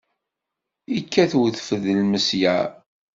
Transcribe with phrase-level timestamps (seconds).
[0.99, 2.69] Ikkat wedfel d ilmesyar!